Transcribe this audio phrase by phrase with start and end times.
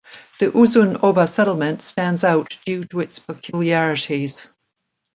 [0.39, 4.51] The Uzun oba settlement stands out due to its peculiarities.